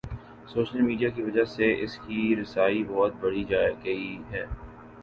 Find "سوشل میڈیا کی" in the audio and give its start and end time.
0.47-1.21